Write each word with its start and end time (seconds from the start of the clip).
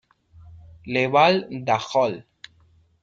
Le 0.87 1.05
Val-d'Ajol 1.05 2.25